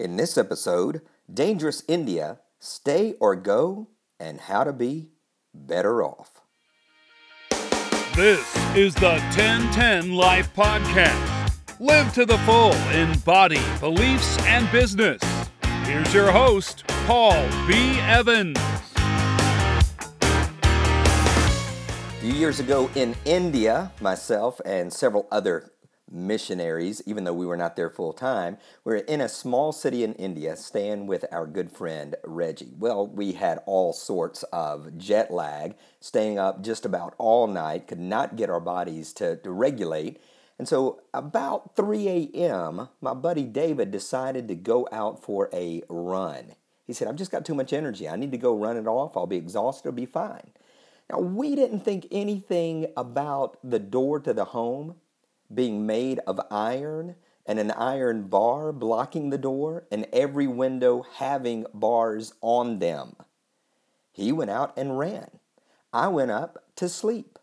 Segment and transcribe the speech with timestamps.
[0.00, 5.10] In this episode, Dangerous India, Stay or Go, and How to Be
[5.52, 6.40] Better Off.
[8.16, 11.52] This is the 1010 Life Podcast.
[11.80, 15.20] Live to the full in body, beliefs, and business.
[15.84, 17.98] Here's your host, Paul B.
[18.00, 18.56] Evans.
[18.56, 19.82] A
[22.22, 25.70] few years ago in India, myself and several other
[26.10, 30.04] missionaries, even though we were not there full time, we were in a small city
[30.04, 32.72] in India staying with our good friend Reggie.
[32.78, 38.00] Well, we had all sorts of jet lag, staying up just about all night, could
[38.00, 40.20] not get our bodies to, to regulate.
[40.58, 46.54] And so, about 3 a.m., my buddy David decided to go out for a run.
[46.86, 48.08] He said, I've just got too much energy.
[48.08, 49.16] I need to go run it off.
[49.16, 49.88] I'll be exhausted.
[49.88, 50.50] I'll be fine.
[51.10, 54.96] Now, we didn't think anything about the door to the home
[55.52, 61.66] being made of iron and an iron bar blocking the door and every window having
[61.74, 63.16] bars on them.
[64.12, 65.38] He went out and ran.
[65.92, 67.38] I went up to sleep.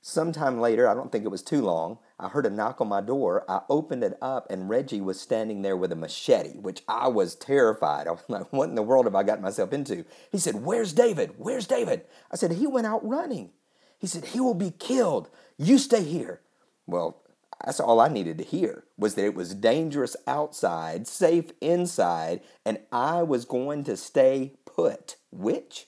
[0.00, 3.00] Sometime later, I don't think it was too long, I heard a knock on my
[3.00, 3.44] door.
[3.48, 7.34] I opened it up, and Reggie was standing there with a machete, which I was
[7.34, 8.06] terrified.
[8.06, 10.04] I was like, What in the world have I gotten myself into?
[10.30, 11.34] He said, Where's David?
[11.36, 12.02] Where's David?
[12.30, 13.50] I said, He went out running.
[13.98, 15.30] He said, He will be killed.
[15.56, 16.40] You stay here.
[16.86, 17.21] Well,
[17.64, 22.80] that's all I needed to hear was that it was dangerous outside, safe inside, and
[22.90, 25.86] I was going to stay put, which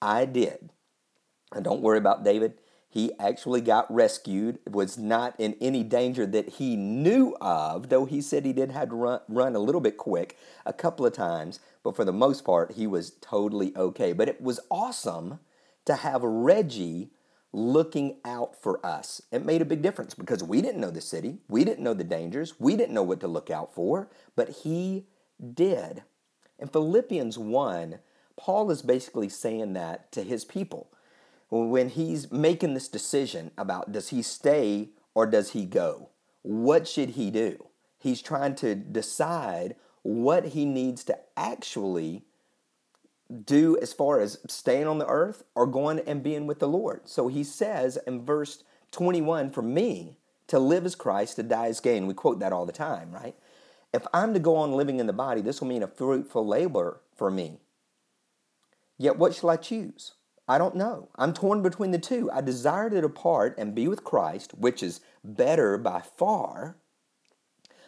[0.00, 0.70] I did.
[1.52, 2.54] And don't worry about David.
[2.90, 8.20] He actually got rescued, was not in any danger that he knew of, though he
[8.20, 11.60] said he did have to run, run a little bit quick a couple of times,
[11.82, 14.12] but for the most part, he was totally okay.
[14.12, 15.40] But it was awesome
[15.84, 17.10] to have Reggie
[17.52, 19.22] looking out for us.
[19.32, 22.04] It made a big difference because we didn't know the city, we didn't know the
[22.04, 25.06] dangers, we didn't know what to look out for, but he
[25.54, 26.02] did.
[26.58, 27.98] In Philippians 1,
[28.36, 30.90] Paul is basically saying that to his people
[31.50, 36.10] when he's making this decision about does he stay or does he go?
[36.42, 37.66] What should he do?
[37.98, 42.24] He's trying to decide what he needs to actually
[43.44, 47.02] do as far as staying on the earth or going and being with the Lord.
[47.08, 50.18] So he says in verse 21 for me,
[50.48, 52.06] to live as Christ, to die as gain.
[52.06, 53.36] We quote that all the time, right?
[53.92, 57.00] If I'm to go on living in the body, this will mean a fruitful labor
[57.14, 57.60] for me.
[58.98, 60.12] Yet what shall I choose?
[60.48, 61.10] I don't know.
[61.16, 62.30] I'm torn between the two.
[62.32, 66.76] I desire to depart and be with Christ, which is better by far,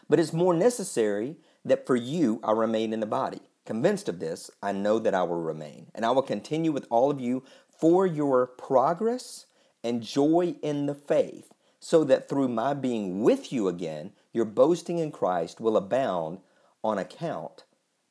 [0.08, 3.40] but it's more necessary that for you I remain in the body.
[3.66, 7.10] Convinced of this, I know that I will remain, and I will continue with all
[7.10, 9.46] of you for your progress
[9.84, 14.98] and joy in the faith, so that through my being with you again, your boasting
[14.98, 16.38] in Christ will abound
[16.82, 17.64] on account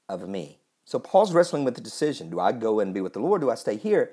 [0.07, 0.59] of me.
[0.85, 3.41] So Paul's wrestling with the decision do I go and be with the Lord?
[3.41, 4.11] Do I stay here?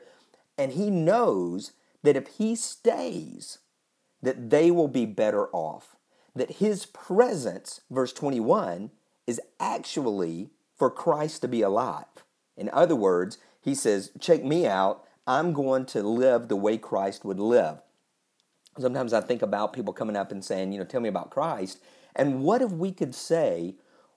[0.59, 3.59] And he knows that if he stays,
[4.23, 5.97] that they will be better off.
[6.35, 8.91] That his presence, verse 21,
[9.27, 12.05] is actually for Christ to be alive.
[12.57, 15.05] In other words, he says, check me out.
[15.27, 17.79] I'm going to live the way Christ would live.
[18.79, 21.81] Sometimes I think about people coming up and saying, you know, tell me about Christ.
[22.15, 23.77] And what if we could say,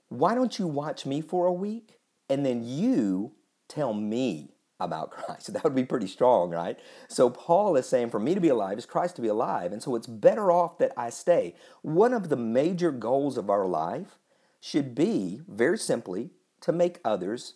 [0.09, 1.97] why don't you watch me for a week
[2.29, 3.33] and then you
[3.67, 5.53] tell me about Christ?
[5.53, 6.77] That would be pretty strong, right?
[7.07, 9.71] So Paul is saying, for me to be alive is Christ to be alive.
[9.71, 11.55] And so it's better off that I stay.
[11.81, 14.19] One of the major goals of our life
[14.61, 16.31] should be, very simply,
[16.61, 17.55] to make others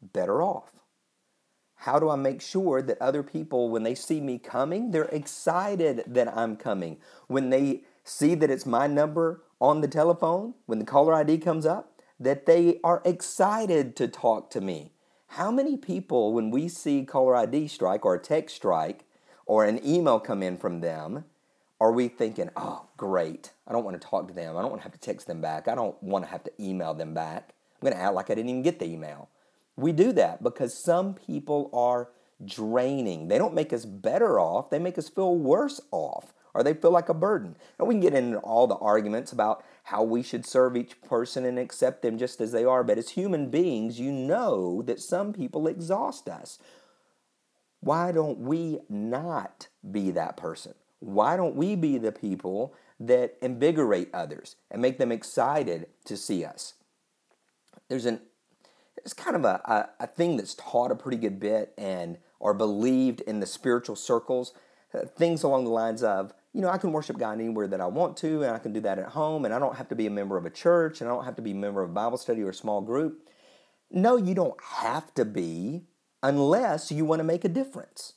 [0.00, 0.72] better off.
[1.76, 6.04] How do I make sure that other people, when they see me coming, they're excited
[6.06, 6.98] that I'm coming?
[7.26, 11.66] When they see that it's my number on the telephone, when the caller ID comes
[11.66, 14.92] up, that they are excited to talk to me.
[15.26, 19.04] How many people, when we see caller ID strike or a text strike
[19.46, 21.24] or an email come in from them,
[21.80, 24.56] are we thinking, oh, great, I don't want to talk to them.
[24.56, 25.66] I don't want to have to text them back.
[25.66, 27.54] I don't want to have to email them back.
[27.82, 29.28] I'm going to act like I didn't even get the email.
[29.76, 32.10] We do that because some people are
[32.44, 33.26] draining.
[33.26, 36.92] They don't make us better off, they make us feel worse off, or they feel
[36.92, 37.56] like a burden.
[37.78, 41.44] And we can get into all the arguments about how we should serve each person
[41.44, 42.84] and accept them just as they are.
[42.84, 46.60] But as human beings, you know that some people exhaust us.
[47.80, 50.74] Why don't we not be that person?
[51.00, 56.44] Why don't we be the people that invigorate others and make them excited to see
[56.44, 56.74] us?
[57.92, 58.20] There's an
[59.04, 59.60] it's kind of a,
[60.00, 63.96] a, a, thing that's taught a pretty good bit and or believed in the spiritual
[63.96, 64.54] circles
[64.94, 67.86] uh, things along the lines of you know, I can worship God anywhere that I
[67.86, 70.06] want to, and I can do that at home, and I don't have to be
[70.06, 71.94] a member of a church, and I don't have to be a member of a
[71.94, 73.26] Bible study or a small group.
[73.90, 75.84] No, you don't have to be
[76.22, 78.14] unless you want to make a difference,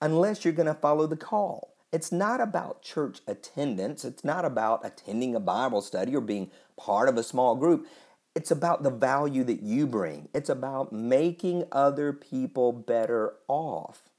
[0.00, 1.74] unless you're going to follow the call.
[1.92, 4.04] It's not about church attendance.
[4.04, 7.86] It's not about attending a Bible study or being part of a small group.
[8.34, 10.28] It's about the value that you bring.
[10.34, 14.10] It's about making other people better off.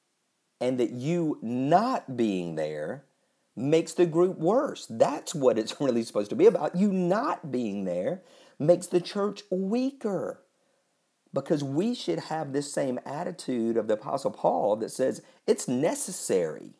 [0.61, 3.03] And that you not being there
[3.57, 4.87] makes the group worse.
[4.89, 6.75] That's what it's really supposed to be about.
[6.75, 8.21] You not being there
[8.57, 10.41] makes the church weaker.
[11.33, 16.75] Because we should have this same attitude of the Apostle Paul that says, it's necessary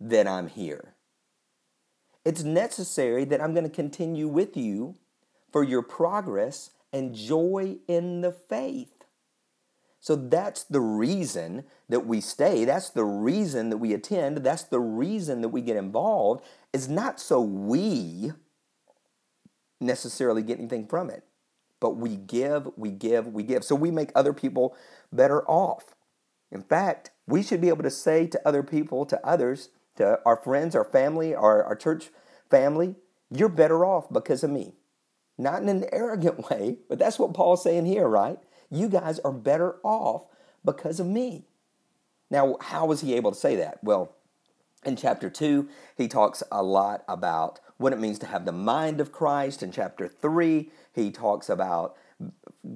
[0.00, 0.94] that I'm here.
[2.24, 4.94] It's necessary that I'm going to continue with you
[5.56, 9.06] for your progress and joy in the faith.
[10.00, 12.66] So that's the reason that we stay.
[12.66, 14.36] That's the reason that we attend.
[14.36, 16.44] That's the reason that we get involved,
[16.74, 18.32] is not so we
[19.80, 21.24] necessarily get anything from it,
[21.80, 23.64] but we give, we give, we give.
[23.64, 24.76] So we make other people
[25.10, 25.94] better off.
[26.52, 30.36] In fact, we should be able to say to other people, to others, to our
[30.36, 32.10] friends, our family, our, our church
[32.50, 32.96] family,
[33.30, 34.74] you're better off because of me.
[35.38, 38.38] Not in an arrogant way, but that's what Paul's saying here, right?
[38.70, 40.26] You guys are better off
[40.64, 41.44] because of me.
[42.30, 43.82] Now, how was he able to say that?
[43.84, 44.16] Well,
[44.84, 49.00] in chapter 2, he talks a lot about what it means to have the mind
[49.00, 49.62] of Christ.
[49.62, 51.96] In chapter 3, he talks about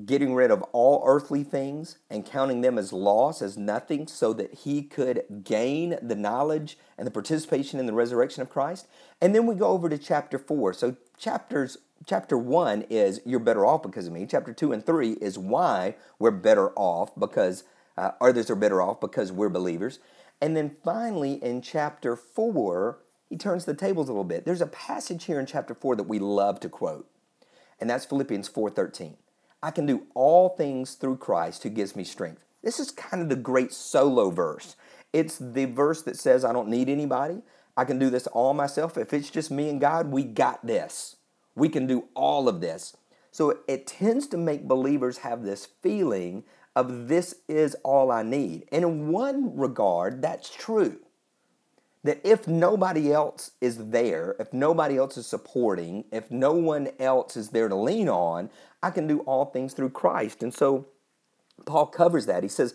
[0.04, 4.52] getting rid of all earthly things and counting them as loss, as nothing, so that
[4.52, 8.86] he could gain the knowledge and the participation in the resurrection of Christ.
[9.20, 10.74] And then we go over to chapter 4.
[10.74, 14.26] So, chapters chapter 1 is you're better off because of me.
[14.26, 17.64] Chapter 2 and 3 is why we're better off because
[17.96, 19.98] uh, others are better off because we're believers.
[20.40, 22.98] And then finally in chapter 4,
[23.28, 24.44] he turns the tables a little bit.
[24.44, 27.08] There's a passage here in chapter 4 that we love to quote.
[27.78, 29.16] And that's Philippians 4:13.
[29.62, 32.44] I can do all things through Christ who gives me strength.
[32.62, 34.76] This is kind of the great solo verse.
[35.12, 37.42] It's the verse that says I don't need anybody.
[37.76, 38.98] I can do this all myself.
[38.98, 41.16] If it's just me and God, we got this.
[41.54, 42.96] We can do all of this.
[43.30, 46.44] So it tends to make believers have this feeling
[46.74, 48.66] of this is all I need.
[48.72, 50.98] And in one regard, that's true.
[52.02, 57.36] That if nobody else is there, if nobody else is supporting, if no one else
[57.36, 58.50] is there to lean on,
[58.82, 60.42] I can do all things through Christ.
[60.42, 60.86] And so
[61.66, 62.42] Paul covers that.
[62.42, 62.74] He says,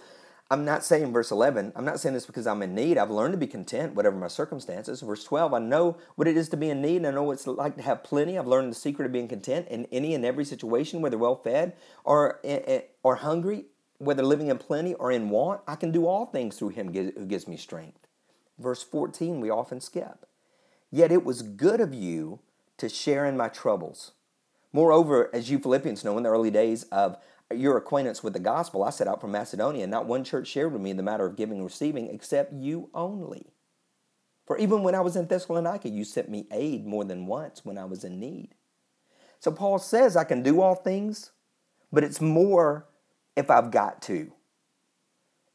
[0.52, 3.00] I'm not saying verse 11, I'm not saying this because I'm in need.
[3.00, 5.02] I've learned to be content, whatever my circumstances.
[5.02, 7.34] Verse 12, I know what it is to be in need, and I know what
[7.34, 8.38] it's like to have plenty.
[8.38, 11.74] I've learned the secret of being content in any and every situation, whether well fed
[12.04, 13.66] or, eh, eh, or hungry,
[13.98, 15.62] whether living in plenty or in want.
[15.68, 18.06] I can do all things through him who gives me strength.
[18.60, 20.28] Verse 14, we often skip.
[20.92, 22.40] Yet it was good of you
[22.78, 24.12] to share in my troubles.
[24.72, 27.18] Moreover, as you Philippians know, in the early days of
[27.54, 30.74] your acquaintance with the gospel, I set out from Macedonia, and not one church shared
[30.74, 33.48] with me in the matter of giving and receiving except you only.
[34.46, 37.78] For even when I was in Thessalonica, you sent me aid more than once when
[37.78, 38.50] I was in need.
[39.40, 41.32] So Paul says I can do all things,
[41.92, 42.88] but it's more
[43.36, 44.32] if I've got to.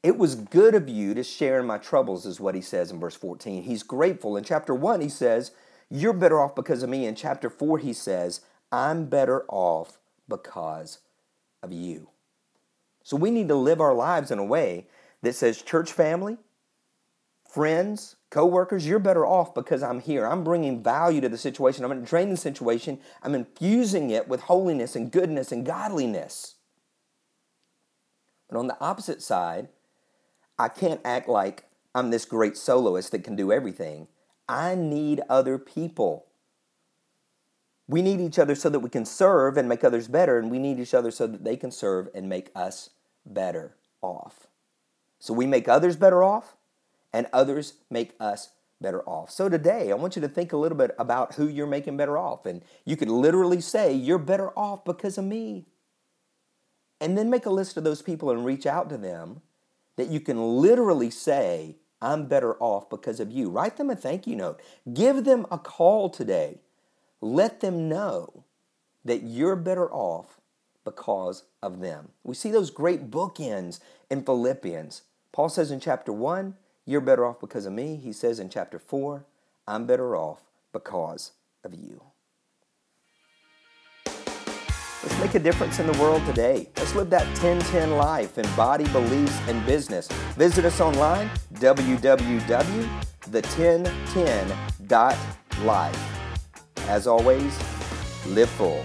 [0.03, 2.99] It was good of you to share in my troubles, is what he says in
[2.99, 3.65] verse 14.
[3.65, 4.37] He's grateful.
[4.37, 5.53] In chapter 1, he says,
[5.91, 7.05] You're better off because of me.
[7.07, 8.41] In chapter 4, he says,
[8.73, 9.99] I'm better off
[10.29, 10.99] because
[11.63, 12.09] of you.
[13.03, 14.87] So we need to live our lives in a way
[15.23, 16.39] that says, church family,
[17.49, 20.27] friends, co-workers, you're better off because I'm here.
[20.27, 21.85] I'm bringing value to the situation.
[21.85, 23.01] I'm draining the situation.
[23.23, 26.55] I'm infusing it with holiness and goodness and godliness.
[28.49, 29.69] But on the opposite side,
[30.59, 34.09] I can't act like I'm this great soloist that can do everything.
[34.49, 36.27] I need other people
[37.91, 40.61] we need each other so that we can serve and make others better, and we
[40.61, 42.91] need each other so that they can serve and make us
[43.27, 44.47] better off.
[45.19, 46.57] So we make others better off,
[47.13, 49.33] and others make us better off.
[49.33, 52.17] So today, I want you to think a little bit about who you're making better
[52.17, 52.47] off.
[52.47, 55.67] And you could literally say, You're better off because of me.
[57.01, 59.43] And then make a list of those people and reach out to them
[59.97, 63.51] that you can literally say, I'm better off because of you.
[63.51, 64.61] Write them a thank you note.
[64.95, 66.61] Give them a call today
[67.21, 68.45] let them know
[69.05, 70.39] that you're better off
[70.85, 72.11] because of them.
[72.25, 75.03] We see those great bookends in Philippians.
[75.33, 77.97] Paul says in chapter 1, You're better off because of me.
[77.97, 79.25] He says in chapter 4,
[79.67, 80.41] I'm better off
[80.73, 81.33] because
[81.65, 82.03] of you.
[85.03, 86.69] Let's make a difference in the world today.
[86.77, 90.09] Let's live that 1010 life in body, beliefs, and business.
[90.37, 96.20] Visit us online, www the 1010.life.
[96.91, 97.57] As always,
[98.27, 98.83] live full.